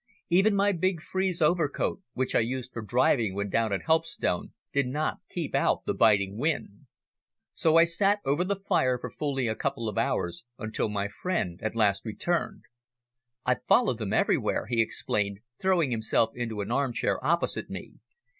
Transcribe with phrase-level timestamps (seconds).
[0.31, 4.87] Even my big frieze overcoat, which I used for driving when down at Helpstone, did
[4.87, 6.87] not keep out the biting wind.
[7.53, 11.59] So I sat over the fire for fully a couple of hours until my friend
[11.61, 12.63] at last returned.
[13.45, 17.97] "I've followed them everywhere," he explained, throwing himself into an armchair opposite me.